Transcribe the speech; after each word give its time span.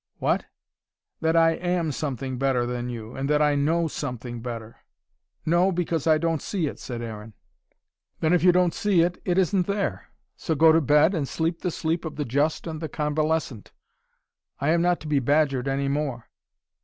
"What?" 0.17 0.45
"That 1.19 1.35
I 1.35 1.51
AM 1.57 1.91
something 1.91 2.39
better 2.39 2.65
than 2.65 2.89
you, 2.89 3.15
and 3.15 3.29
that 3.29 3.39
I 3.39 3.53
KNOW 3.53 3.89
something 3.89 4.41
better?" 4.41 4.77
"No, 5.45 5.71
because 5.71 6.07
I 6.07 6.17
don't 6.17 6.41
see 6.41 6.65
it," 6.65 6.79
said 6.79 7.03
Aaron. 7.03 7.35
"Then 8.19 8.33
if 8.33 8.41
you 8.43 8.51
don't 8.51 8.73
see 8.73 9.01
it, 9.01 9.21
it 9.25 9.37
isn't 9.37 9.67
there. 9.67 10.07
So 10.35 10.55
go 10.55 10.71
to 10.71 10.81
bed 10.81 11.13
and 11.13 11.27
sleep 11.27 11.61
the 11.61 11.69
sleep 11.69 12.03
of 12.03 12.15
the 12.15 12.25
just 12.25 12.65
and 12.65 12.81
the 12.81 12.89
convalescent. 12.89 13.73
I 14.59 14.69
am 14.69 14.81
not 14.81 14.99
to 15.01 15.07
be 15.07 15.19
badgered 15.19 15.67
any 15.67 15.87
more." 15.87 16.31